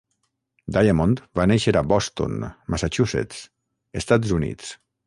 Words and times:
Diamond 0.77 1.21
va 1.41 1.45
néixer 1.51 1.75
a 1.81 1.85
Boston, 1.93 2.41
Massachusetts, 2.77 3.47
Estats 4.05 4.39
Units. 4.41 4.79